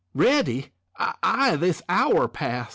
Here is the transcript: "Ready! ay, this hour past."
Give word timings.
"Ready! 0.15 0.71
ay, 0.97 1.57
this 1.57 1.83
hour 1.87 2.27
past." 2.27 2.69